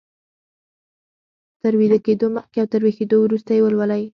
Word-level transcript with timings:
تر 1.61 1.73
ويده 1.79 1.99
کېدو 2.05 2.27
مخکې 2.37 2.57
او 2.59 2.67
تر 2.73 2.81
ويښېدو 2.83 3.17
وروسته 3.21 3.49
يې 3.55 3.61
ولولئ. 3.63 4.03